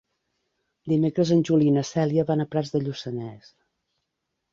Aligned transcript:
Dimecres 0.93 1.33
en 1.35 1.43
Juli 1.49 1.67
i 1.71 1.73
na 1.75 1.83
Cèlia 1.89 2.25
van 2.31 2.41
a 2.45 2.47
Prats 2.55 2.73
de 2.77 2.81
Lluçanès. 2.87 3.53